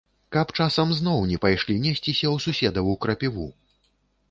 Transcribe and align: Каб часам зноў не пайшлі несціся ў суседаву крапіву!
Каб 0.35 0.53
часам 0.63 0.93
зноў 0.99 1.19
не 1.33 1.37
пайшлі 1.43 1.77
несціся 1.85 2.27
ў 2.35 2.45
суседаву 2.47 2.99
крапіву! 3.07 3.49